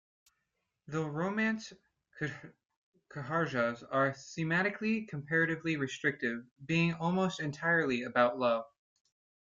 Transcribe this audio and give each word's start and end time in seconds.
The 0.87 1.05
Romance 1.05 1.73
"kharjas" 3.13 3.83
are 3.91 4.09
thematically 4.13 5.07
comparatively 5.07 5.77
restricted, 5.77 6.49
being 6.65 6.95
almost 6.95 7.39
entirely 7.39 8.01
about 8.01 8.39
love. 8.39 8.65